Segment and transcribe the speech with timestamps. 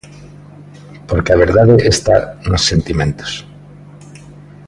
[1.07, 2.15] Porque a verdade está
[2.49, 3.31] nos sentimentos.